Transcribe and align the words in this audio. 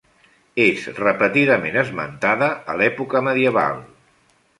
És 0.61 0.85
repetidament 0.99 1.77
esmentada 1.81 2.47
a 2.75 2.79
l'època 2.81 3.21
medieval. 3.29 3.85